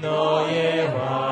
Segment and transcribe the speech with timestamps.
[0.00, 1.23] 너의 왕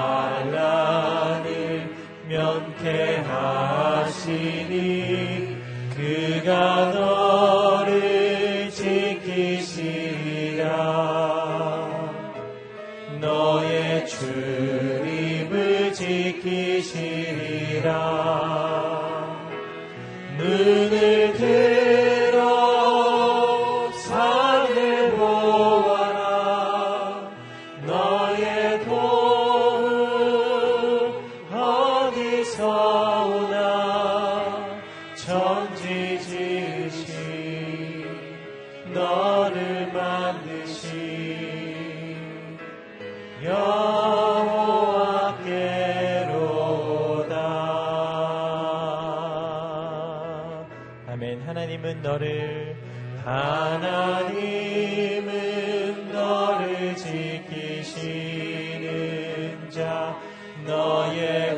[60.66, 61.54] 너의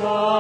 [0.00, 0.40] Son.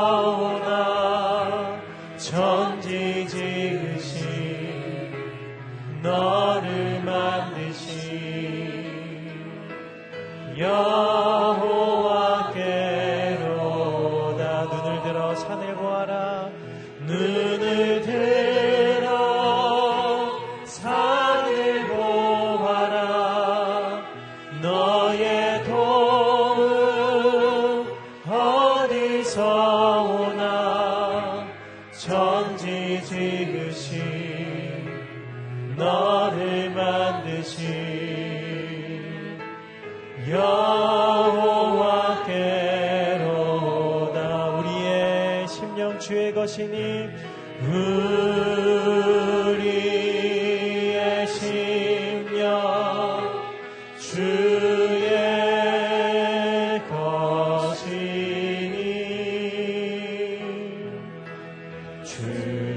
[62.10, 62.69] true.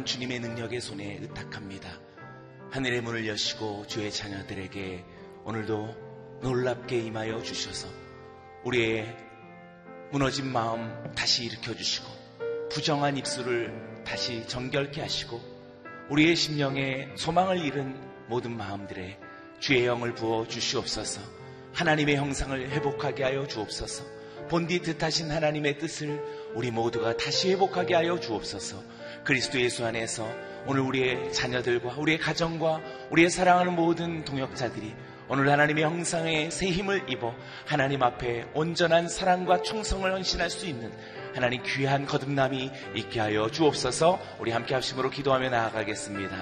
[0.00, 1.90] 또한 주님의 능력의 손에 의탁합니다.
[2.70, 5.04] 하늘의 문을 여시고 주의 자녀들에게
[5.44, 7.88] 오늘도 놀랍게 임하여 주셔서
[8.64, 9.14] 우리의
[10.10, 12.08] 무너진 마음 다시 일으켜 주시고
[12.70, 15.38] 부정한 입술을 다시 정결케 하시고
[16.08, 17.94] 우리의 심령에 소망을 잃은
[18.28, 19.18] 모든 마음들에
[19.58, 21.20] 주의 영을 부어 주시옵소서.
[21.74, 24.04] 하나님의 형상을 회복하게 하여 주옵소서.
[24.48, 26.20] 본디 뜻하신 하나님의 뜻을
[26.54, 28.82] 우리 모두가 다시 회복하게 하여 주옵소서
[29.24, 30.26] 그리스도 예수 안에서
[30.66, 32.80] 오늘 우리의 자녀들과 우리의 가정과
[33.10, 34.94] 우리의 사랑하는 모든 동역자들이
[35.28, 37.34] 오늘 하나님의 형상에 새 힘을 입어
[37.64, 40.90] 하나님 앞에 온전한 사랑과 충성을 헌신할 수 있는
[41.34, 46.36] 하나님 귀한 거듭남이 있게 하여 주옵소서 우리 함께 합심으로 기도하며 나아가겠습니다.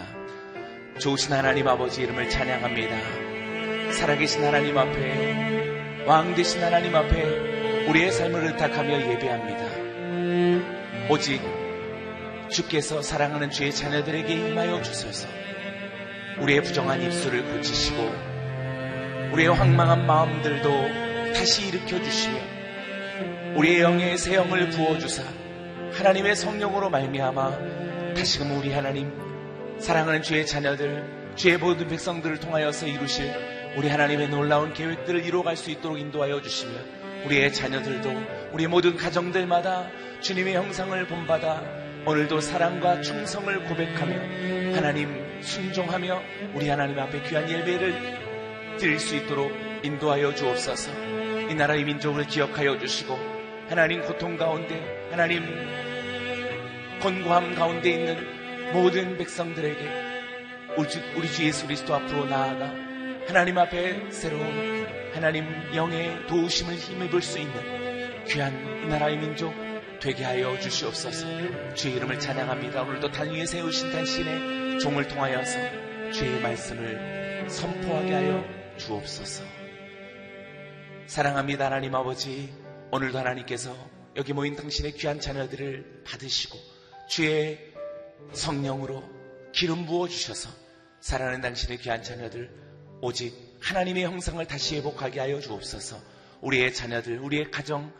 [0.98, 3.92] 좋으신 하나님 아버지 이름을 찬양합니다.
[3.92, 11.08] 살아계신 하나님 앞에 왕 되신 하나님 앞에 우리의 삶을 의탁하며 예배합니다.
[11.10, 11.57] 오직
[12.48, 15.28] 주께서 사랑하는 주의 자녀들에게 임하여 주소서.
[16.40, 17.98] 우리의 부정한 입술을 고치시고
[19.32, 22.38] 우리의 황망한 마음들도 다시 일으켜 주시며
[23.56, 25.22] 우리의 영의 새 영을 부어 주사
[25.92, 29.12] 하나님의 성령으로 말미암아 다시금 우리 하나님
[29.80, 35.98] 사랑하는 주의 자녀들 주의 모든 백성들을 통하여서 이루실 우리 하나님의 놀라운 계획들을 이루어갈 수 있도록
[35.98, 36.72] 인도하여 주시며
[37.26, 38.12] 우리의 자녀들도
[38.52, 39.88] 우리 모든 가정들마다
[40.20, 46.22] 주님의 형상을 본받아 오늘도 사랑과 충성을 고백하며 하나님 순종하며
[46.54, 49.52] 우리 하나님 앞에 귀한 예배를 드릴 수 있도록
[49.82, 50.90] 인도하여 주옵소서.
[51.50, 53.18] 이 나라의 민족을 기억하여 주시고
[53.68, 55.44] 하나님 고통 가운데 하나님
[57.00, 60.08] 권고함 가운데 있는 모든 백성들에게
[60.76, 62.72] 우리 주 예수 그리스도 앞으로 나아가
[63.26, 68.52] 하나님 앞에 새로운 하나님 영의 도우심을 힘입을 수 있는 귀한
[68.84, 69.67] 이 나라의 민족
[70.00, 71.74] 되게 하여 주시옵소서.
[71.74, 72.82] 주의 이름을 찬양합니다.
[72.82, 78.44] 오늘도 단 위에 세우신 당신의 종을 통하여서 주의 말씀을 선포하게 하여
[78.76, 79.42] 주옵소서.
[81.06, 82.52] 사랑합니다 하나님 아버지.
[82.92, 83.76] 오늘도 하나님께서
[84.14, 86.56] 여기 모인 당신의 귀한 자녀들을 받으시고
[87.08, 87.58] 주의
[88.32, 89.02] 성령으로
[89.52, 90.48] 기름 부어 주셔서
[91.00, 92.50] 사랑하는 당신의 귀한 자녀들
[93.00, 95.96] 오직 하나님의 형상을 다시 회복하게 하여 주옵소서.
[96.40, 97.92] 우리의 자녀들, 우리의 가정,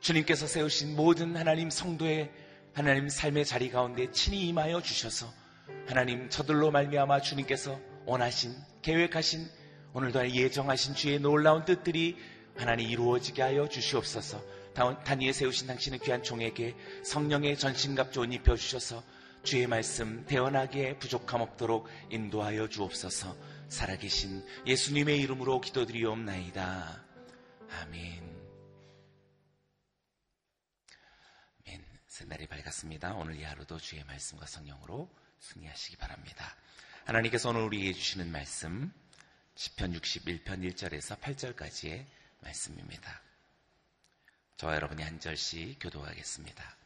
[0.00, 2.30] 주님께서 세우신 모든 하나님 성도의
[2.72, 5.32] 하나님 삶의 자리 가운데 친히 임하여 주셔서
[5.86, 9.46] 하나님 저들로 말미암아 주님께서 원하신 계획하신
[9.92, 12.16] 오늘도 예정하신 주의 놀라운 뜻들이
[12.56, 14.42] 하나님 이루어지게 하여 주시옵소서.
[15.04, 19.02] 단위에 세우신 당신의 귀한 종에게 성령의 전신갑 옷 입혀 주셔서
[19.42, 23.36] 주의 말씀 대원하게 부족함 없도록 인도하여 주옵소서.
[23.68, 27.02] 살아계신 예수님의 이름으로 기도드리옵나이다.
[27.82, 28.27] 아멘.
[32.18, 33.14] 새날이 밝았습니다.
[33.14, 35.08] 오늘 이 하루도 주의 말씀과 성령으로
[35.38, 36.56] 승리하시기 바랍니다.
[37.04, 38.92] 하나님께서 오늘 우리에게 주시는 말씀
[39.54, 42.04] 10편 61편 1절에서 8절까지의
[42.40, 43.22] 말씀입니다.
[44.56, 46.76] 저와 여러분이 한 절씩 교도하겠습니다.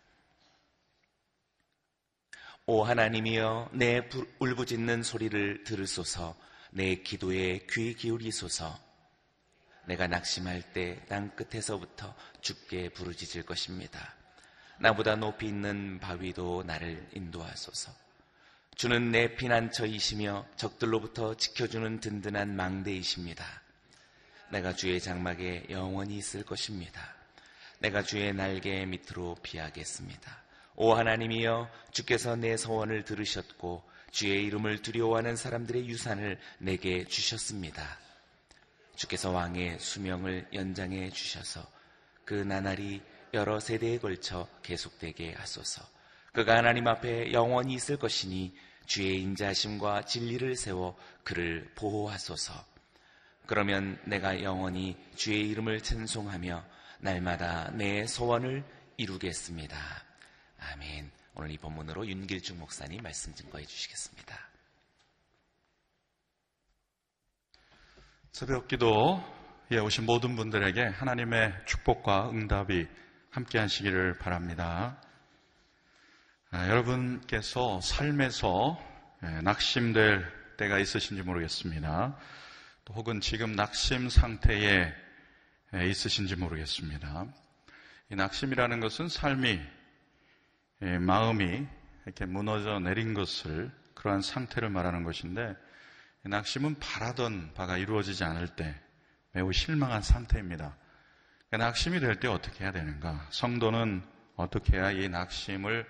[2.67, 4.07] 오 하나님이여 내
[4.39, 6.39] 울부짖는 소리를 들으소서
[6.73, 8.79] 내 기도에 귀 기울이소서
[9.87, 14.22] 내가 낙심할 때 땅 끝에서부터 죽게 부르짖을 것입니다.
[14.83, 17.93] 나보다 높이 있는 바위도 나를 인도하소서.
[18.75, 23.45] 주는 내 피난처이시며 적들로부터 지켜주는 든든한 망대이십니다.
[24.51, 27.15] 내가 주의 장막에 영원히 있을 것입니다.
[27.79, 30.43] 내가 주의 날개 밑으로 피하겠습니다.
[30.75, 37.99] 오 하나님이여 주께서 내 소원을 들으셨고 주의 이름을 두려워하는 사람들의 유산을 내게 주셨습니다.
[38.97, 41.65] 주께서 왕의 수명을 연장해 주셔서
[42.25, 43.01] 그 나날이
[43.35, 45.83] 여러 세대에 걸쳐 계속되게 하소서.
[46.33, 48.55] 그가 하나님 앞에 영원히 있을 것이니
[48.87, 52.53] 주의 인자심과 진리를 세워 그를 보호하소서.
[53.47, 56.65] 그러면 내가 영원히 주의 이름을 찬송하며
[57.01, 58.65] 날마다 내 소원을
[58.97, 59.77] 이루겠습니다.
[60.59, 61.11] 아멘.
[61.35, 64.39] 오늘 이 본문으로 윤길중 목사님 말씀 증거해 주시겠습니다.
[68.31, 72.87] 새벽 기도에 오신 모든 분들에게 하나님의 축복과 응답이
[73.33, 75.01] 함께 하시기를 바랍니다.
[76.51, 78.79] 아, 여러분께서 삶에서
[79.23, 82.15] 예, 낙심될 때가 있으신지 모르겠습니다.
[82.85, 84.93] 또 혹은 지금 낙심 상태에
[85.73, 87.25] 예, 있으신지 모르겠습니다.
[88.11, 89.61] 이 낙심이라는 것은 삶이
[90.83, 91.67] 예, 마음이
[92.05, 95.57] 이렇게 무너져 내린 것을 그러한 상태를 말하는 것인데
[96.25, 98.79] 낙심은 바라던 바가 이루어지지 않을 때
[99.33, 100.77] 매우 실망한 상태입니다.
[101.59, 103.27] 낙심이 될 때 어떻게 해야 되는가?
[103.31, 104.03] 성도는
[104.37, 105.87] 어떻게 해야 이 낙심을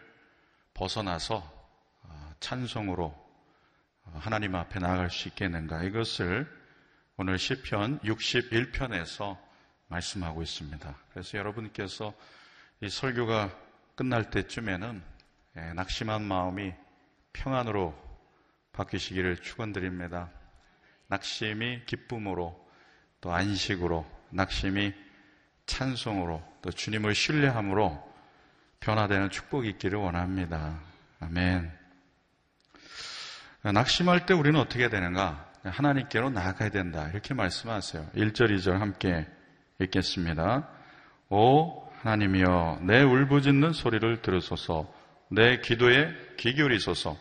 [0.75, 1.37] 벗어나서
[2.03, 3.05] 어, 찬송으로
[4.05, 5.85] 어, 하나님 앞에 나아갈 수 있겠는가?
[5.85, 6.49] 이것을
[7.17, 9.39] 오늘 시편 61편에서
[9.87, 10.97] 말씀하고 있습니다.
[11.13, 12.13] 그래서 여러분께서
[12.81, 13.57] 이 설교가
[13.95, 15.01] 끝날 때쯤에는
[15.59, 16.73] 예, 낙심한 마음이
[17.35, 17.95] 평안으로
[18.73, 20.29] 바뀌시기를 축원드립니다.
[21.07, 22.69] 낙심이 기쁨으로
[23.21, 24.93] 또 안식으로 낙심이
[25.73, 28.13] 찬송으로 또 주님을 신뢰함으로
[28.81, 30.79] 변화되는 축복이 있기를 원합니다.
[31.21, 31.73] 아멘.
[33.63, 35.51] 낙심할 때 우리는 어떻게 되는가?
[35.63, 37.09] 하나님께로 나아가야 된다.
[37.09, 38.11] 이렇게 말씀하세요.
[38.15, 39.27] 1절, 2절 함께
[39.81, 40.69] 읽겠습니다.
[41.31, 44.93] 오 하나님이여 내 울부짖는 소리를 들으소서
[45.31, 47.17] 내 기도에 귀 기울이소서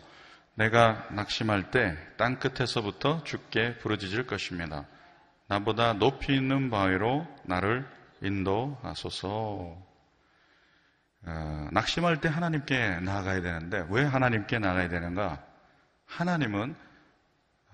[0.54, 4.86] 내가 낙심할 때 땅끝에서부터 죽게 부르짖을 것입니다.
[5.46, 7.86] 나보다 높이 있는 바위로 나를
[8.22, 9.92] 인도하소서.
[11.24, 15.44] 어, 낙심할 때 하나님께 나아가야 되는데 왜 하나님께 나아가야 되는가?
[16.06, 16.74] 하나님은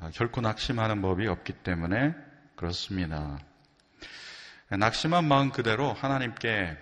[0.00, 2.14] 어, 결코 낙심하는 법이 없기 때문에
[2.56, 3.38] 그렇습니다.
[4.70, 6.76] 낙심한 마음 그대로 하나님께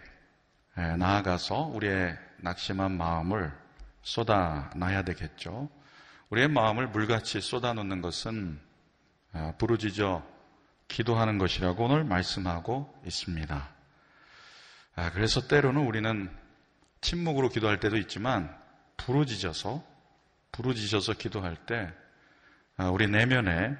[0.98, 3.52] 나아가서 우리의 낙심한 마음을
[4.02, 5.70] 쏟아놔야 되겠죠.
[6.30, 8.60] 우리의 마음을 물같이 쏟아놓는 것은
[9.32, 10.35] 어, 부르짖어
[10.88, 13.68] 기도하는 것이라고 오늘 말씀하고 있습니다.
[14.96, 16.30] 아, 그래서 때로는 우리는
[17.00, 18.56] 침묵으로 기도할 때도 있지만
[18.96, 19.84] 부르짖어서
[20.52, 21.92] 부르짖어서 기도할 때
[22.76, 23.76] 아, 우리 내면에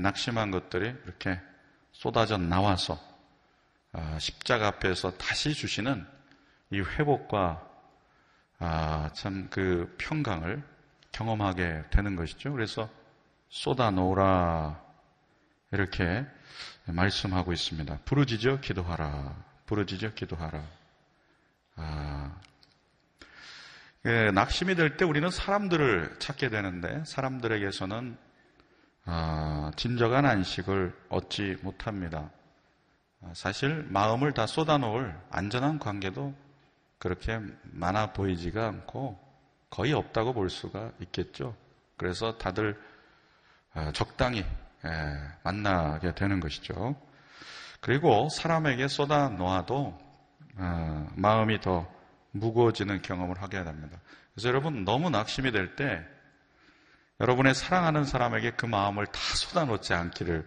[0.00, 1.40] 낙심한 것들이 이렇게
[1.92, 2.98] 쏟아져 나와서
[3.92, 6.06] 아, 십자가 앞에서 다시 주시는
[6.70, 7.62] 이 회복과
[9.14, 10.62] 참 그 평강을
[11.12, 12.52] 경험하게 되는 것이죠.
[12.52, 12.90] 그래서
[13.48, 14.85] 쏟아 놓으라
[15.72, 16.24] 이렇게
[16.86, 17.98] 말씀하고 있습니다.
[18.04, 19.36] 부르짖어 기도하라.
[19.66, 20.62] 부르짖어 기도하라.
[21.76, 22.40] 아,
[24.06, 28.16] 예, 낙심이 될 때 우리는 사람들을 찾게 되는데 사람들에게서는
[29.04, 32.30] 아, 진정한 안식을 얻지 못합니다.
[33.22, 36.34] 아, 사실 마음을 다 쏟아놓을 안전한 관계도
[36.98, 39.18] 그렇게 많아 보이지가 않고
[39.70, 41.56] 거의 없다고 볼 수가 있겠죠.
[41.96, 42.80] 그래서 다들
[43.74, 44.46] 아, 적당히 예,
[45.42, 46.96] 만나게 되는 것이죠.
[47.80, 49.98] 그리고 사람에게 쏟아 놓아도
[50.58, 51.86] 어, 마음이 더
[52.32, 53.98] 무거워지는 경험을 하게 됩니다.
[54.34, 56.04] 그래서 여러분 너무 낙심이 될 때
[57.20, 60.46] 여러분의 사랑하는 사람에게 그 마음을 다 쏟아 놓지 않기를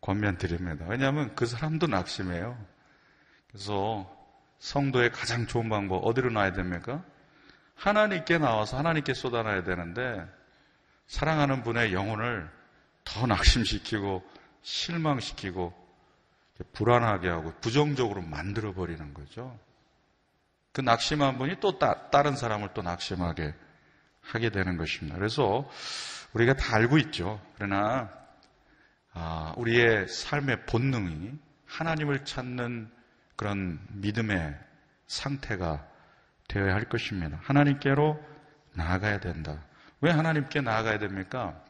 [0.00, 0.86] 권면드립니다.
[0.88, 2.58] 왜냐하면 그 사람도 낙심해요.
[3.48, 4.10] 그래서
[4.58, 7.02] 성도의 가장 좋은 방법 어디로 놔야 됩니까?
[7.74, 10.26] 하나님께 나와서 하나님께 쏟아놔야 되는데
[11.06, 12.50] 사랑하는 분의 영혼을
[13.04, 14.22] 더 낙심시키고
[14.62, 15.72] 실망시키고
[16.72, 19.58] 불안하게 하고 부정적으로 만들어버리는 거죠.
[20.72, 23.54] 그 낙심한 분이 또 따, 다른 사람을 또 낙심하게
[24.20, 25.16] 하게 되는 것입니다.
[25.16, 25.68] 그래서
[26.32, 27.40] 우리가 다 알고 있죠.
[27.56, 28.10] 그러나
[29.12, 31.32] 아, 우리의 삶의 본능이
[31.66, 32.90] 하나님을 찾는
[33.36, 34.58] 그런 믿음의
[35.06, 35.86] 상태가
[36.48, 37.38] 되어야 할 것입니다.
[37.42, 38.20] 하나님께로
[38.74, 39.62] 나아가야 된다.
[40.00, 41.63] 왜 하나님께 나아가야 됩니까?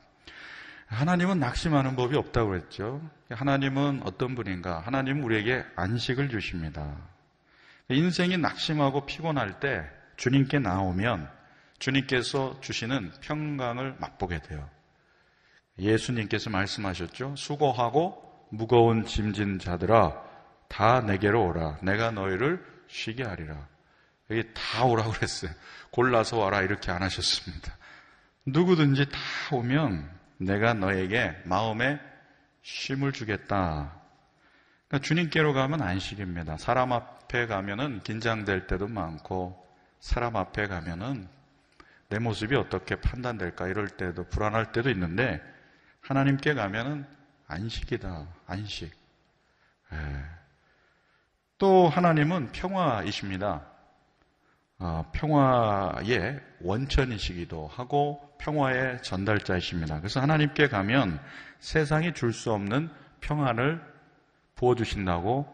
[0.87, 3.01] 하나님은 낙심하는 법이 없다고 그랬죠.
[3.31, 4.81] 하나님은 어떤 분인가?
[4.81, 6.97] 하나님은 우리에게 안식을 주십니다.
[7.89, 9.85] 인생이 낙심하고 피곤할 때
[10.17, 11.29] 주님께 나오면
[11.79, 14.69] 주님께서 주시는 평강을 맛보게 돼요.
[15.79, 17.35] 예수님께서 말씀하셨죠.
[17.37, 20.23] 수고하고 무거운 짐진 자들아
[20.69, 21.79] 다 내게로 오라.
[21.83, 23.67] 내가 너희를 쉬게 하리라.
[24.31, 25.51] 여기 다 오라고 그랬어요.
[25.91, 27.77] 골라서 와라 이렇게 안 하셨습니다.
[28.47, 29.19] 누구든지 다
[29.53, 32.01] 오면 내가 너에게 마음에
[32.63, 33.93] 쉼을 주겠다.
[34.89, 36.57] 그러니까 주님께로 가면 안식입니다.
[36.57, 39.63] 사람 앞에 가면은 긴장될 때도 많고,
[40.01, 41.29] 사람 앞에 가면은
[42.09, 45.43] 내 모습이 어떻게 판단될까 이럴 때도 불안할 때도 있는데,
[46.01, 47.07] 하나님께 가면은
[47.47, 48.27] 안식이다.
[48.47, 48.93] 안식.
[49.93, 49.97] 예.
[51.59, 53.74] 또 하나님은 평화이십니다.
[54.87, 60.01] 어, 평화의 원천이시기도 하고 평화의 전달자이십니다.
[60.01, 61.19] 그래서 하나님께 가면
[61.59, 62.91] 세상이 줄 수 없는
[63.23, 63.81] 평안을
[64.57, 65.47] 부어주신다고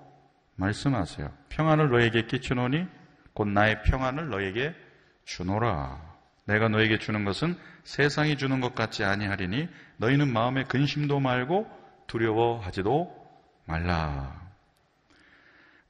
[0.56, 1.30] 말씀하세요.
[1.48, 2.88] 평안을 너에게 끼치노니
[3.32, 4.74] 곧 나의 평안을 너에게
[5.24, 6.00] 주노라.
[6.46, 9.68] 내가 너에게 주는 것은 세상이 주는 것 같지 아니하리니
[9.98, 11.70] 너희는 마음에 근심도 말고
[12.08, 13.14] 두려워하지도
[13.64, 14.40] 말라.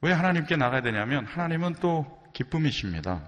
[0.01, 3.21] 왜 하나님께 나가야 되냐면 하나님은 또 기쁨이십니다.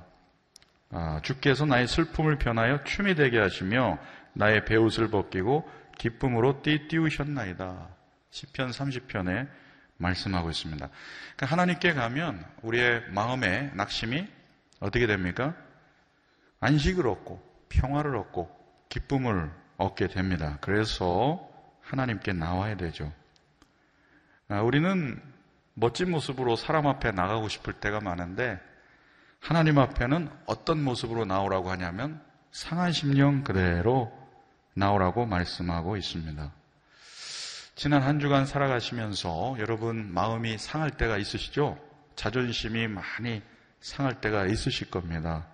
[0.90, 4.00] 아, 주께서 나의 슬픔을 변하여 춤이 되게 하시며
[4.34, 7.90] 나의 배옷을 벗기고 기쁨으로 띠띠우셨나이다.
[8.32, 9.48] 10편 30편에
[9.98, 10.90] 말씀하고 있습니다.
[11.36, 14.28] 그러니까 하나님께 가면 우리의 마음의 낙심이
[14.80, 15.56] 어떻게 됩니까?
[16.60, 18.50] 안식을 얻고 평화를 얻고
[18.90, 20.58] 기쁨을 얻게 됩니다.
[20.62, 21.48] 그래서
[21.82, 23.12] 하나님께 나와야 되죠.
[24.48, 25.22] 아, 우리는
[25.76, 28.60] 멋진 모습으로 사람 앞에 나가고 싶을 때가 많은데
[29.44, 32.22] 하나님 앞에는 어떤 모습으로 나오라고 하냐면
[32.54, 34.10] 상한 심령 그대로
[34.74, 36.50] 나오라고 말씀하고 있습니다.
[37.76, 41.78] 지난 한 주간 살아가시면서 여러분 마음이 상할 때가 있으시죠?
[42.16, 43.42] 자존심이 많이
[43.82, 45.46] 상할 때가 있으실 겁니다.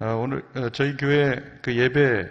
[0.00, 2.28] 어, 오늘 어, 저희 교회 그 예배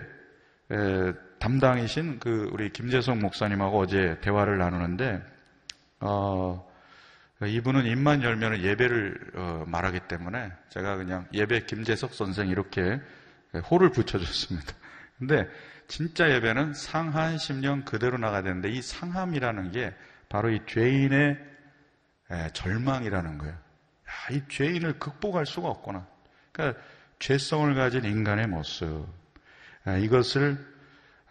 [1.39, 5.21] 담당이신 그 우리 김재성 목사님하고 어제 대화를 나누는데
[6.01, 6.67] 어,
[7.41, 13.01] 이분은 입만 열면 예배를 어, 말하기 때문에 제가 그냥 예배 김재석 선생 이렇게
[13.69, 14.73] 호를 붙여줬습니다.
[15.19, 15.47] 근데
[15.87, 19.93] 진짜 예배는 상한 심령 그대로 나가야 되는데 이 상함이라는 게
[20.29, 21.37] 바로 이 죄인의
[22.53, 23.53] 절망이라는 거예요.
[23.53, 26.07] 야, 이 죄인을 극복할 수가 없구나.
[26.51, 26.81] 그러니까
[27.19, 29.05] 죄성을 가진 인간의 모습.
[30.01, 30.57] 이것을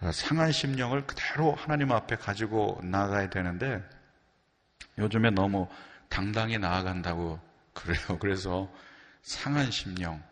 [0.00, 3.82] 어, 상한 심령을 그대로 하나님 앞에 가지고 나가야 되는데
[4.98, 5.68] 요즘에 너무
[6.14, 7.40] 당당히 나아간다고
[7.72, 7.98] 그래요.
[8.22, 8.72] 그래서
[9.22, 10.22] 상한 심령.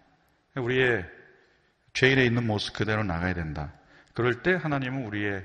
[0.55, 1.05] 우리의
[1.93, 3.73] 죄인에 있는 모습 그대로 나가야 된다.
[4.15, 5.45] 그럴 때 하나님은 우리의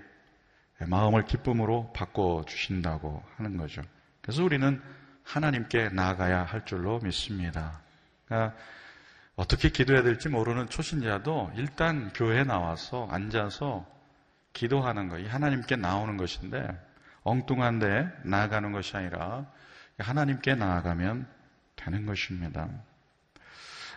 [0.85, 3.81] 마음을 기쁨으로 바꿔주신다고 하는 거죠.
[4.21, 4.79] 그래서 우리는
[5.23, 7.81] 하나님께 나아가야 할 줄로 믿습니다.
[8.27, 8.55] 그러니까
[9.35, 13.87] 어떻게 기도해야 될지 모르는 초신자도 일단 교회에 나와서 앉아서
[14.53, 16.67] 기도하는 거, 이 하나님께 나오는 것인데
[17.23, 19.47] 엉뚱한데 나아가는 것이 아니라
[19.97, 21.27] 하나님께 나아가면
[21.75, 22.67] 되는 것입니다.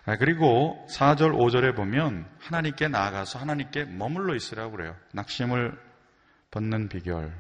[0.07, 4.97] 아, 그리고 4절, 5절에 보면 하나님께 나아가서 하나님께 머물러 있으라고 그래요.
[5.13, 5.79] 낙심을
[6.51, 7.33] 벗는 비결.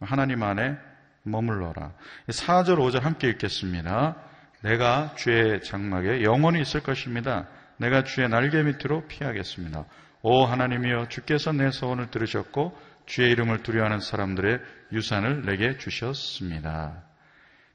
[0.00, 0.76] 하나님 안에
[1.22, 1.92] 머물러라.
[2.28, 4.16] 4절, 5절 함께 읽겠습니다.
[4.62, 7.48] 내가 주의 장막에 영원히 있을 것입니다.
[7.78, 9.84] 내가 주의 날개 밑으로 피하겠습니다.
[10.22, 14.60] 오 하나님이여 주께서 내 소원을 들으셨고 주의 이름을 두려워하는 사람들의
[14.92, 17.02] 유산을 내게 주셨습니다.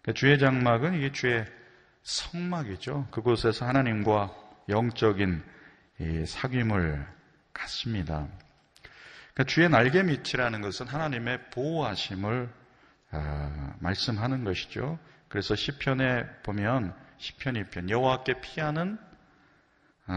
[0.08, 1.46] 그러니까 주의 장막은 이게 주의
[2.04, 3.10] 성막이죠.
[3.12, 4.34] 그곳에서 하나님과
[4.70, 5.43] 영적인
[6.00, 7.06] 사귐을
[7.52, 8.26] 갖습니다.
[9.34, 12.50] 그러니까 주의 날개 밑이라는 것은 하나님의 보호하심을
[13.12, 14.98] 아, 말씀하는 것이죠.
[15.28, 19.07] 그래서 시편에 보면 시편 2편 여호와께 피하는 아,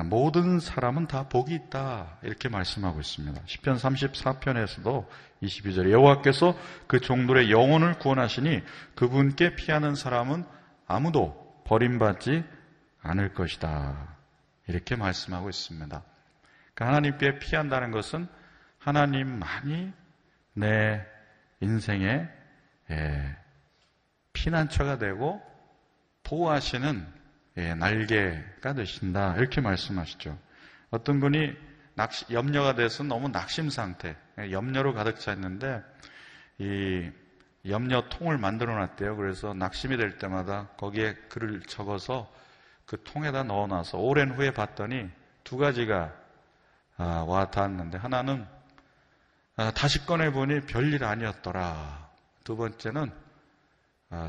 [0.04, 3.42] 모든 사람은 다 복이 있다 이렇게 말씀하고 있습니다.
[3.44, 5.06] 시편 34편에서도
[5.42, 8.62] 22절에 여호와께서 그 종들의 영혼을 구원하시니
[8.94, 10.44] 그분께 피하는 사람은
[10.86, 12.44] 아무도 버림받지
[13.02, 14.16] 않을 것이다.
[14.68, 16.02] 이렇게 말씀하고 있습니다.
[16.74, 18.28] 그러니까 하나님께 피한다는 것은
[18.78, 19.92] 하나님만이
[20.54, 21.04] 내
[21.60, 22.28] 인생의
[22.90, 23.36] 예,
[24.32, 25.42] 피난처가 되고
[26.22, 27.19] 보호하시는 예,
[27.54, 29.36] 날개가 되신다.
[29.36, 30.38] 이렇게 말씀하시죠.
[30.90, 31.54] 어떤 분이
[31.94, 35.82] 낙시, 염려가 돼서 너무 낙심 상태, 예, 염려로 가득 차 있는데,
[36.58, 37.10] 이
[37.68, 39.16] 염려 통을 만들어 놨대요.
[39.16, 42.32] 그래서 낙심이 될 때마다 거기에 글을 적어서
[42.86, 45.08] 그 통에다 넣어 놔서 오랜 후에 봤더니
[45.44, 46.14] 두 가지가
[46.96, 48.46] 아, 와 닿았는데, 하나는
[49.56, 52.08] 아, 다시 꺼내 보니 별일 아니었더라.
[52.44, 53.29] 두 번째는 아,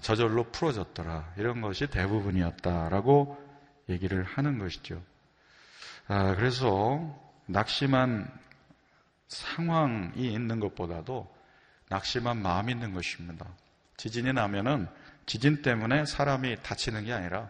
[0.02, 1.34] 저절로 풀어졌더라.
[1.38, 3.52] 이런 것이 대부분이었다라고
[3.90, 5.02] 얘기를 하는 것이죠.
[6.08, 8.32] 아, 그래서 낙심한
[9.28, 11.34] 상황이 있는 것보다도
[11.90, 13.46] 낙심한 마음이 있는 것입니다.
[13.98, 14.88] 지진이 나면은
[15.26, 17.50] 지진 때문에 사람이 다치는 게 아니라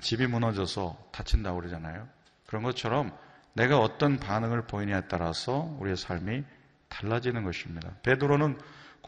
[0.00, 2.08] 집이 무너져서 다친다고 그러잖아요.
[2.46, 3.16] 그런 것처럼
[3.52, 6.44] 내가 어떤 반응을 보이냐에 따라서 우리의 삶이
[6.88, 7.90] 달라지는 것입니다.
[8.02, 8.58] 베드로는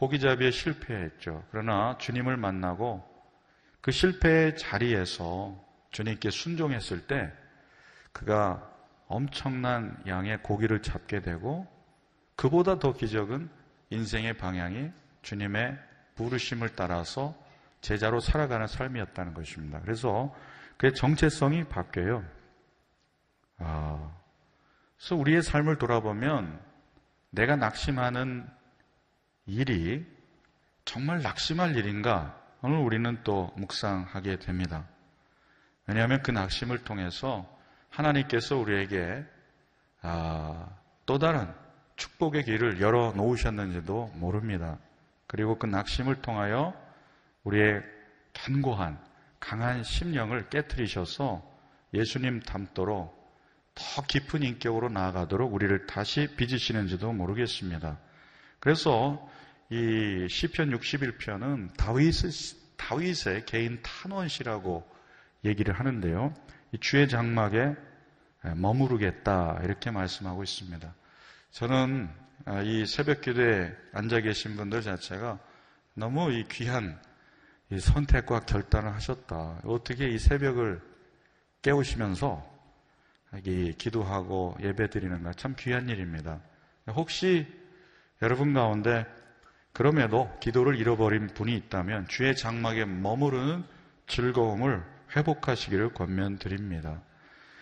[0.01, 1.43] 고기잡이에 실패했죠.
[1.51, 3.07] 그러나 주님을 만나고
[3.81, 7.31] 그 실패의 자리에서 주님께 순종했을 때
[8.11, 8.67] 그가
[9.05, 11.67] 엄청난 양의 고기를 잡게 되고
[12.35, 13.47] 그보다 더 기적은
[13.91, 14.89] 인생의 방향이
[15.21, 15.77] 주님의
[16.15, 17.35] 부르심을 따라서
[17.81, 19.81] 제자로 살아가는 삶이었다는 것입니다.
[19.81, 20.35] 그래서
[20.77, 22.25] 그의 정체성이 바뀌어요.
[23.59, 24.17] 아,
[24.97, 26.59] 그래서 우리의 삶을 돌아보면
[27.29, 28.49] 내가 낙심하는
[29.45, 30.05] 일이
[30.85, 32.39] 정말 낙심할 일인가?
[32.61, 34.87] 오늘 우리는 또 묵상하게 됩니다.
[35.87, 37.47] 왜냐하면 그 낙심을 통해서
[37.89, 39.25] 하나님께서 우리에게
[40.01, 40.69] 아,
[41.05, 41.51] 또 다른
[41.95, 44.77] 축복의 길을 열어 놓으셨는지도 모릅니다.
[45.27, 46.73] 그리고 그 낙심을 통하여
[47.43, 47.83] 우리의
[48.33, 48.99] 견고한
[49.39, 51.43] 강한 심령을 깨뜨리셔서
[51.93, 53.19] 예수님 닮도록
[53.73, 57.97] 더 깊은 인격으로 나아가도록 우리를 다시 빚으시는지도 모르겠습니다.
[58.61, 59.27] 그래서
[59.71, 62.13] 이 시편 61편은 다윗,
[62.77, 64.87] 다윗의 개인 탄원시라고
[65.43, 66.31] 얘기를 하는데요.
[66.71, 67.75] 이 주의 장막에
[68.55, 70.93] 머무르겠다 이렇게 말씀하고 있습니다.
[71.49, 72.09] 저는
[72.45, 75.39] 아, 이 새벽 기도에 앉아 계신 분들 자체가
[75.95, 77.01] 너무 이 귀한
[77.71, 79.61] 이 선택과 결단을 하셨다.
[79.63, 80.81] 어떻게 이 새벽을
[81.63, 82.47] 깨우시면서
[83.43, 86.41] 이 기도하고 예배 드리는가 참 귀한 일입니다.
[86.89, 87.60] 혹시
[88.21, 89.05] 여러분 가운데
[89.73, 93.63] 그럼에도 기도를 잃어버린 분이 있다면 주의 장막에 머무르는
[94.07, 94.83] 즐거움을
[95.15, 97.01] 회복하시기를 권면드립니다.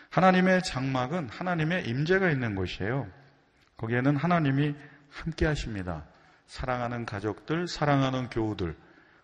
[0.09, 3.07] 하나님의 장막은 하나님의 임재가 있는 곳이에요.
[3.77, 4.75] 거기에는 하나님이
[5.09, 6.05] 함께 하십니다.
[6.47, 8.75] 사랑하는 가족들, 사랑하는 교우들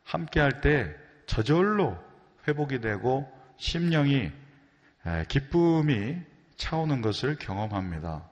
[0.04, 0.95] 함께 할 때
[1.26, 1.98] 저절로
[2.48, 4.32] 회복이 되고 심령이
[5.28, 6.17] 기쁨이
[6.56, 8.30] 차오는 것을 경험합니다.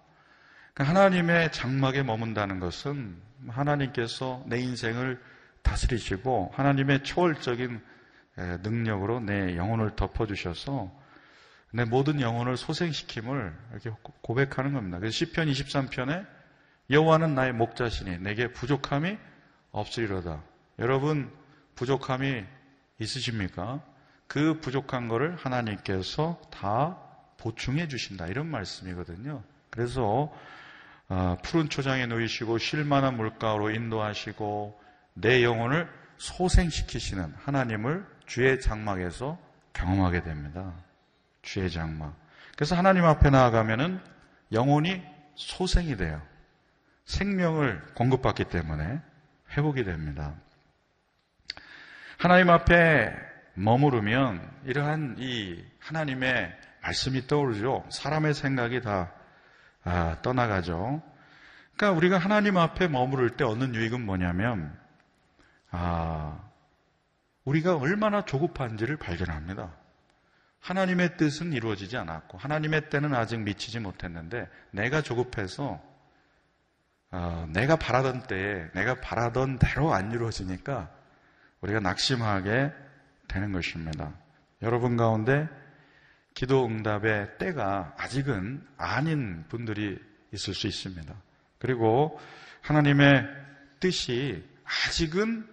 [0.74, 3.16] 그러니까 하나님의 장막에 머문다는 것은
[3.48, 5.22] 하나님께서 내 인생을
[5.62, 7.82] 다스리시고 하나님의 초월적인
[8.64, 10.92] 능력으로 내 영혼을 덮어주셔서
[11.74, 15.00] 내 모든 영혼을 소생시킴을 이렇게 고백하는 겁니다.
[15.00, 16.26] 그래서 시편 23편에
[16.90, 19.18] 여호와는 나의 목자시니 내게 부족함이
[19.72, 20.42] 없으리로다.
[20.80, 21.32] 여러분
[21.76, 22.46] 부족함이
[23.00, 23.82] 있으십니까?
[24.28, 26.98] 그 부족한 것을 하나님께서 다
[27.38, 28.28] 보충해 주신다.
[28.28, 29.44] 이런 말씀이거든요.
[29.70, 30.63] 그래서 어,
[31.44, 34.82] 푸른 초장에 놓이시고 쉴만한 물가로 인도하시고
[35.16, 39.38] 내 영혼을 소생시키시는 하나님을 주의 장막에서
[39.74, 40.74] 경험하게 됩니다.
[41.42, 42.16] 주의 장막.
[42.56, 44.00] 그래서 하나님 앞에 나아가면은
[44.52, 45.02] 영혼이
[45.36, 46.22] 소생이 돼요.
[47.06, 49.02] 생명을 공급받기 때문에
[49.58, 50.34] 회복이 됩니다.
[52.18, 53.14] 하나님 앞에
[53.56, 57.86] 머무르면 이러한 이 하나님의 말씀이 떠오르죠.
[57.90, 59.12] 사람의 생각이 다
[59.84, 61.02] 아, 떠나가죠.
[61.76, 64.78] 그러니까 우리가 하나님 앞에 머무를 때 얻는 유익은 뭐냐면
[65.72, 66.40] 아,
[67.46, 69.74] 우리가 얼마나 조급한지를 발견합니다.
[70.60, 75.82] 하나님의 뜻은 이루어지지 않았고 하나님의 때는 아직 미치지 못했는데 내가 조급해서
[77.12, 80.90] 어, 내가 바라던 때에 내가 바라던 대로 안 이루어지니까
[81.62, 82.72] 우리가 낙심하게
[83.28, 84.14] 되는 것입니다.
[84.62, 85.48] 여러분 가운데
[86.34, 90.00] 기도 응답의 때가 아직은 아닌 분들이
[90.32, 91.14] 있을 수 있습니다.
[91.60, 92.20] 그리고
[92.62, 93.28] 하나님의
[93.80, 95.48] 뜻이 아직은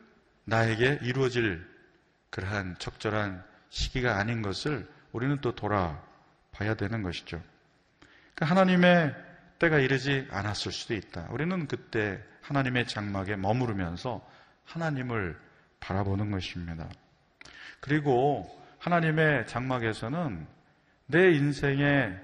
[0.45, 1.69] 나에게 이루어질
[2.31, 7.43] 그러한 적절한 시기가 아닌 것을 우리는 또 돌아봐야 되는 것이죠.
[8.35, 9.15] 그러니까 하나님의
[9.59, 11.29] 때가 이르지 않았을 수도 있다.
[11.31, 14.27] 우리는 그때 하나님의 장막에 머무르면서
[14.65, 15.39] 하나님을
[15.81, 16.89] 바라보는 것입니다.
[17.81, 20.47] 그리고 하나님의 장막에서는
[21.11, 22.19] 내 인생의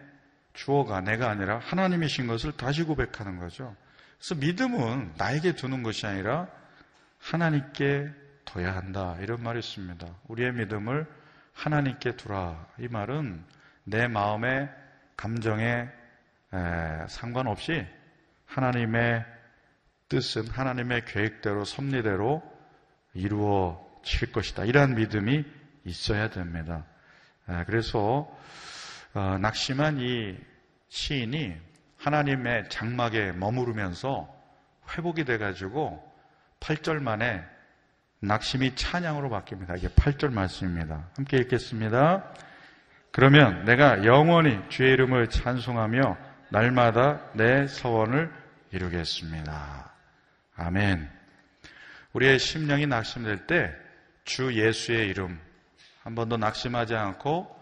[0.52, 3.74] 주어가 내가 아니라 하나님이신 것을 다시 고백하는 거죠.
[4.18, 6.48] 그래서 믿음은 나에게 두는 것이 아니라
[7.18, 8.10] 하나님께
[8.44, 9.16] 둬야 한다.
[9.20, 10.06] 이런 말이 있습니다.
[10.28, 11.06] 우리의 믿음을
[11.52, 12.66] 하나님께 두라.
[12.78, 13.44] 이 말은
[13.84, 14.70] 내 마음의
[15.16, 15.88] 감정에
[17.08, 17.84] 상관없이
[18.46, 19.24] 하나님의
[20.08, 22.42] 뜻은 하나님의 계획대로 섭리대로
[23.14, 24.64] 이루어질 것이다.
[24.64, 25.44] 이러한 믿음이
[25.84, 26.84] 있어야 됩니다.
[27.66, 28.30] 그래서
[29.16, 30.36] 어, 낙심한 이
[30.88, 31.56] 시인이
[31.96, 34.28] 하나님의 장막에 머무르면서
[34.90, 36.06] 회복이 돼가지고
[36.60, 37.42] 8절 만에
[38.20, 39.78] 낙심이 찬양으로 바뀝니다.
[39.78, 41.08] 이게 8절 말씀입니다.
[41.16, 42.30] 함께 읽겠습니다.
[43.10, 46.18] 그러면 내가 영원히 주의 이름을 찬송하며
[46.50, 48.30] 날마다 내 서원을
[48.72, 49.92] 이루겠습니다.
[50.56, 51.10] 아멘.
[52.12, 53.86] 우리의 심령이 낙심될 때
[54.26, 55.40] 주 예수의 이름
[56.02, 57.55] 한 번도 낙심하지 않고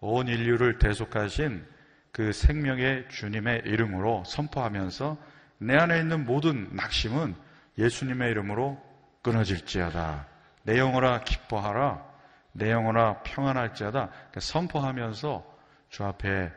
[0.00, 1.64] 온 인류를 대속하신
[2.12, 5.16] 그 생명의 주님의 이름으로 선포하면서
[5.58, 7.34] 내 안에 있는 모든 낙심은
[7.78, 8.82] 예수님의 이름으로
[9.22, 10.26] 끊어질지어다.
[10.64, 12.04] 내 영혼아 기뻐하라.
[12.52, 14.08] 내 영혼아 평안할지어다.
[14.08, 15.58] 그러니까 선포하면서
[15.90, 16.50] 주 앞에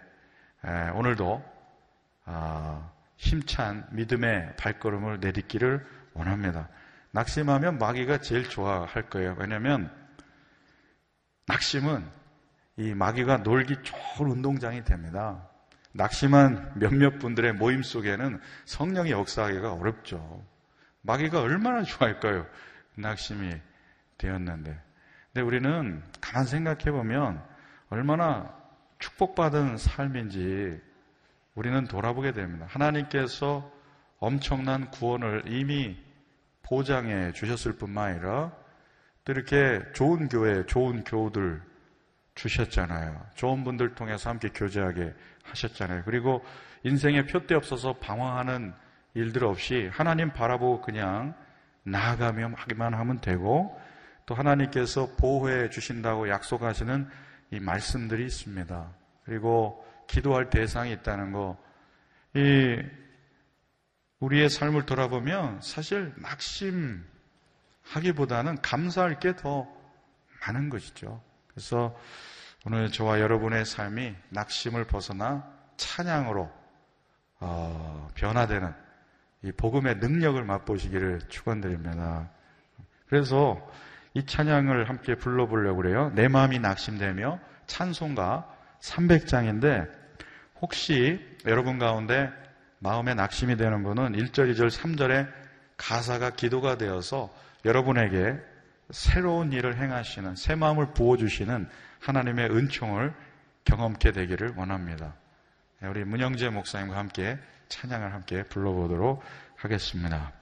[0.96, 1.44] 오늘도
[2.26, 6.70] 아, 힘찬 믿음의 발걸음을 내딛기를 원합니다.
[7.12, 9.36] 낙심하면 마귀가 제일 좋아할 거예요.
[9.38, 9.92] 왜냐하면
[11.46, 12.23] 낙심은
[12.78, 15.48] 이 마귀가 놀기 좋은 운동장이 됩니다.
[15.92, 20.44] 낙심한 몇몇 분들의 모임 속에는 성령이 역사하기가 어렵죠.
[21.02, 22.48] 마귀가 얼마나 좋아할까요?
[22.96, 23.54] 낙심이
[24.18, 24.80] 되었는데.
[25.32, 27.44] 근데 우리는 가만 생각해 보면
[27.90, 28.56] 얼마나
[29.00, 30.82] 축복받은 삶인지
[31.56, 32.66] 우리는 돌아보게 됩니다.
[32.70, 33.72] 하나님께서
[34.18, 35.98] 엄청난 구원을 이미
[36.64, 38.52] 보장해 주셨을 뿐만 아니라
[39.26, 41.62] 또 이렇게 좋은 교회, 좋은 교우들
[42.36, 43.26] 주셨잖아요.
[43.36, 46.04] 좋은 분들 통해서 함께 교제하게 하셨잖아요.
[46.06, 46.44] 그리고
[46.84, 48.74] 인생에 표대 없어서 방황하는
[49.14, 51.36] 일들 없이 하나님 바라보고 그냥
[51.84, 53.80] 나아가며 하기만 하면 되고
[54.26, 57.10] 또 하나님께서 보호해 주신다고 약속하시는
[57.52, 58.92] 이 말씀들이 있습니다.
[59.26, 61.58] 그리고 기도할 대상이 있다는 거,
[62.36, 62.82] 이
[64.20, 66.14] 우리의 삶을 돌아보면 사실
[67.84, 69.68] 낙심하기보다는 감사할 게 더
[70.42, 71.22] 많은 것이죠.
[71.54, 71.96] 그래서
[72.66, 75.44] 오늘 저와 여러분의 삶이 낙심을 벗어나
[75.78, 76.50] 찬양으로
[77.40, 78.74] 어, 변화되는
[79.44, 82.30] 이 복음의 능력을 맛보시기를 축원드립니다.
[83.08, 83.70] 그래서
[84.14, 86.12] 이 찬양을 함께 불러보려고 그래요.
[86.16, 88.48] 내 마음이 낙심되며 찬송가
[88.80, 89.90] 300장인데
[90.62, 92.32] 혹시 여러분 가운데
[92.80, 95.30] 마음에 낙심이 되는 분은 1절, 2절, 3절에
[95.78, 97.34] 가사가 기도가 되어서
[97.66, 98.40] 여러분에게
[98.92, 101.68] 새로운 일을 행하시는 새 마음을 부어 주시는
[102.00, 103.14] 하나님의 은총을
[103.66, 105.16] 경험케 되기를 원합니다.
[105.80, 109.24] 네, 우리 문영재 목사님과 함께 찬양을 함께 불러보도록
[109.58, 110.34] 하겠습니다.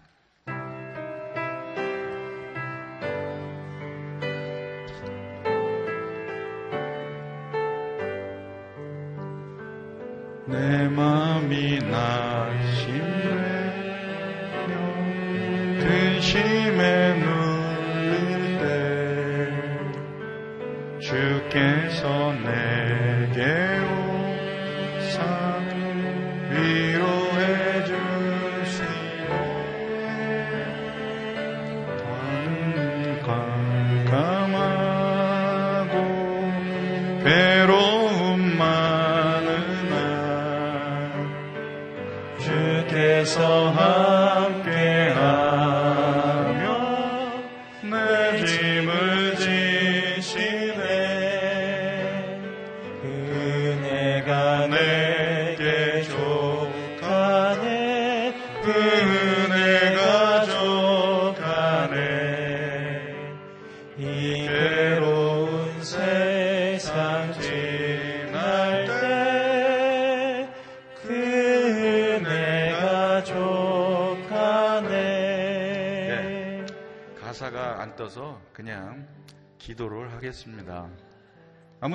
[21.51, 22.70] 주께서 내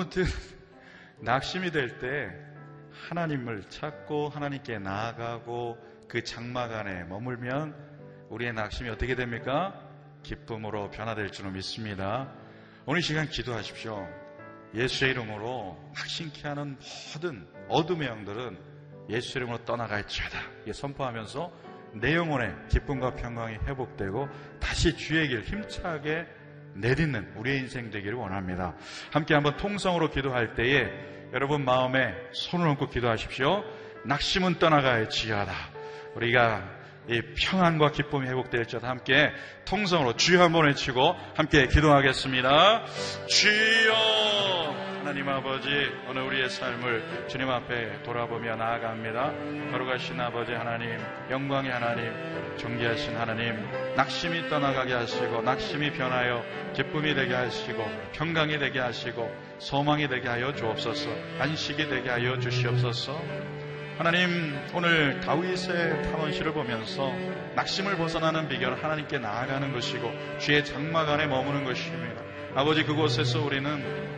[0.07, 0.23] 아무튼
[1.19, 2.31] 낙심이 될 때
[3.09, 7.75] 하나님을 찾고 하나님께 나아가고 그 장막 안에 머물면
[8.29, 9.77] 우리의 낙심이 어떻게 됩니까?
[10.23, 12.31] 기쁨으로 변화될 줄로 믿습니다.
[12.85, 14.07] 오늘 시간 기도하십시오.
[14.73, 16.77] 예수의 이름으로 확신케 하는
[17.13, 18.57] 모든 어둠의 영들은
[19.09, 20.39] 예수 이름으로 떠나갈지어다.
[20.67, 21.51] 이 선포하면서
[21.95, 24.29] 내 영혼의 기쁨과 평강이 회복되고
[24.61, 26.25] 다시 주의 길 힘차게
[26.77, 28.75] 내딛는 우리의 인생 되기를 원합니다.
[29.11, 30.89] 함께 한번 통성으로 기도할 때에
[31.33, 33.63] 여러분 마음에 손을 얹고 기도하십시오.
[34.05, 35.53] 낙심은 떠나갈지어다.
[36.15, 36.77] 우리가
[37.09, 39.31] 이 평안과 기쁨이 회복될지어다 함께
[39.65, 42.85] 통성으로 주여 한번 외치고 함께 기도하겠습니다.
[43.27, 45.69] 주여 하나님 아버지
[46.09, 49.31] 오늘 우리의 삶을 주님 앞에 돌아보며 나아갑니다.
[49.71, 52.11] 거룩하신 아버지 하나님 영광의 하나님
[52.57, 53.55] 존귀하신 하나님
[53.95, 56.43] 낙심이 떠나가게 하시고 낙심이 변하여
[56.73, 63.17] 기쁨이 되게 하시고 평강이 되게 하시고 소망이 되게 하여 주옵소서 안식이 되게 하여 주시옵소서
[63.97, 67.13] 하나님 오늘 다윗의 탐원시를 보면서
[67.55, 72.21] 낙심을 벗어나는 비결 하나님께 나아가는 것이고 주의 장막 안에 머무는 것입니다.
[72.55, 74.17] 아버지 그곳에서 우리는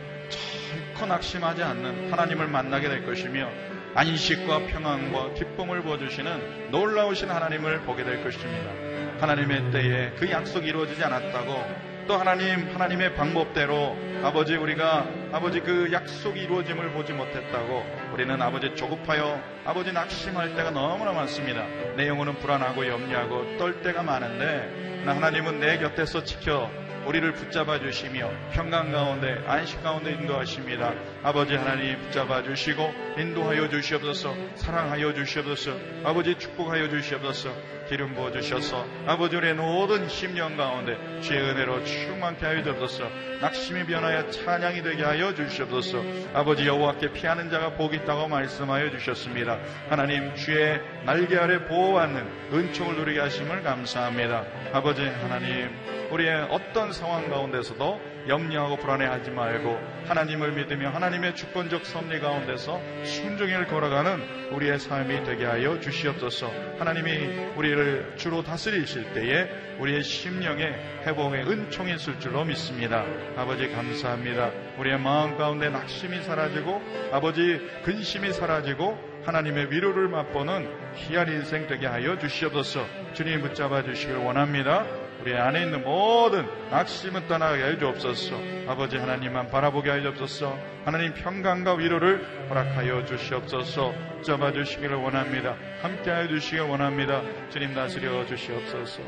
[1.00, 3.48] 결코 낙심하지 않는 하나님을 만나게 될 것이며
[3.94, 8.70] 안식과 평안과 기쁨을 부어주시는 놀라우신 하나님을 보게 될 것입니다.
[9.18, 16.38] 하나님의 때에 그 약속이 이루어지지 않았다고 또 하나님 하나님의 방법대로 아버지 우리가 아버지 그 약속이
[16.40, 21.66] 이루어짐을 보지 못했다고 우리는 아버지 조급하여 아버지 낙심할 때가 너무나 많습니다.
[21.96, 26.70] 내 영혼은 불안하고 염려하고 떨 때가 많은데 하나님은 내 곁에서 지켜
[27.06, 30.92] 우리를 붙잡아 주시며 평강 가운데 안식 가운데 인도하십니다.
[31.22, 37.52] 아버지 하나님 붙잡아 주시고 인도하여 주시옵소서 사랑하여 주시옵소서 아버지 축복하여 주시옵소서
[37.90, 44.30] 기름 부어 주셔서 아버지 우리의 모든 심령 가운데 주의 은혜로 충만케 하여 주옵소서 낙심이 변하여
[44.30, 46.02] 찬양이 되게 하여 주시옵소서
[46.32, 49.58] 아버지 여호와께 피하는 자가 복이 있다고 말씀하여 주셨습니다.
[49.88, 54.44] 하나님 주의 날개 아래 보호받는 은총을 누리게 하심을 감사합니다.
[54.72, 55.70] 아버지 하나님
[56.10, 63.66] 우리의 어떤 상황 가운데서도 염려하고 불안해하지 말고 하나님을 믿으며 하나님 하나님의 주권적 섭리 가운데서 순종을
[63.66, 66.48] 걸어가는 우리의 삶이 되게 하여 주시옵소서.
[66.78, 69.48] 하나님이 우리를 주로 다스리실 때에
[69.80, 70.62] 우리의 심령에
[71.04, 73.04] 회복의 은총이 있을 줄로 믿습니다.
[73.36, 74.52] 아버지 감사합니다.
[74.78, 82.16] 우리의 마음 가운데 낙심이 사라지고 아버지 근심이 사라지고 하나님의 위로를 맛보는 희한 인생 되게 하여
[82.18, 82.86] 주시옵소서.
[83.14, 84.86] 주님 붙잡아 주시길 원합니다.
[85.20, 88.36] 우리 안에 있는 모든 악심은 떠나게 하여 주옵소서.
[88.68, 90.58] 아버지 하나님만 바라보게 하여 주옵소서.
[90.84, 93.94] 하나님 평강과 위로를 허락하여 주시옵소서.
[94.22, 95.56] 잡아 주시기를 원합니다.
[95.82, 97.22] 함께 하여 주시길 원합니다.
[97.50, 99.02] 주님 다스려 주시옵소서.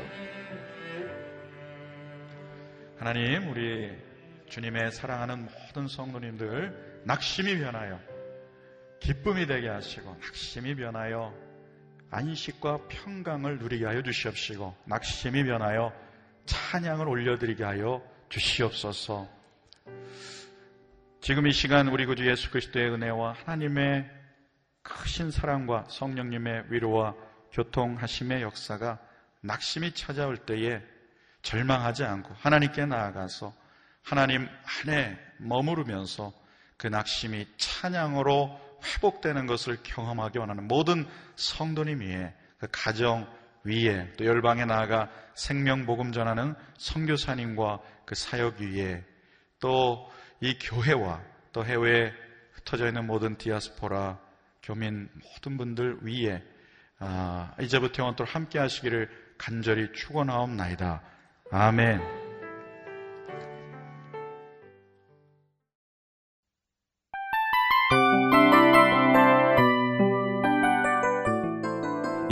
[2.99, 3.91] 하나님, 우리
[4.49, 7.99] 주님의 사랑하는 모든 성도님들 낙심이 변하여
[8.99, 11.33] 기쁨이 되게 하시고 낙심이 변하여
[12.13, 15.91] 안식과 평강을 누리게 하여 주시옵시고 낙심이 변하여
[16.45, 19.27] 찬양을 올려드리게 하여 주시옵소서.
[21.21, 24.07] 지금 이 시간 우리 구주 예수 그리스도의 은혜와 하나님의
[24.83, 27.15] 크신 사랑과 성령님의 위로와
[27.51, 28.99] 교통하심의 역사가
[29.41, 30.83] 낙심이 찾아올 때에
[31.41, 33.55] 절망하지 않고 하나님께 나아가서
[34.03, 34.47] 하나님
[34.85, 36.31] 안에 머무르면서
[36.77, 43.27] 그 낙심이 찬양으로 회복되는 것을 경험하기 원하는 모든 성도님 위에 그 가정
[43.63, 49.03] 위에 또 열방에 나아가 생명 복음 전하는 선교사님과 그 사역 위에
[49.59, 51.21] 또 이 교회와
[51.53, 52.11] 또 해외에
[52.51, 54.19] 흩어져 있는 모든 디아스포라
[54.61, 56.43] 교민 모든 분들 위에
[56.99, 61.01] 아, 이제부터 영원토록 함께 하시기를 간절히 축원하옵나이다.
[61.51, 62.22] 아멘.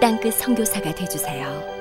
[0.00, 1.75] 땅끝 성교사가 되주세요